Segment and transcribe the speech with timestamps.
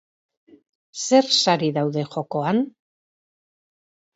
[1.09, 2.65] Zer sari daude jokoan?